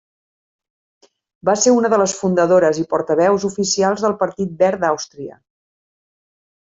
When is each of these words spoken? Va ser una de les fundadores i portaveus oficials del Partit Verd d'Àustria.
Va 1.49 1.53
ser 1.65 1.73
una 1.81 1.91
de 1.95 1.99
les 2.03 2.15
fundadores 2.21 2.79
i 2.85 2.85
portaveus 2.95 3.45
oficials 3.51 4.07
del 4.07 4.17
Partit 4.23 4.57
Verd 4.63 4.83
d'Àustria. 4.87 5.39